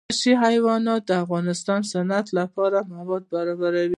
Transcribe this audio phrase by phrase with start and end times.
[0.09, 3.89] وحشي حیوانات د افغانستان د صنعت لپاره مواد برابروي.